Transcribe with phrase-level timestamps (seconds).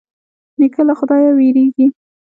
[0.59, 1.85] نیکه له خدايه وېرېږي.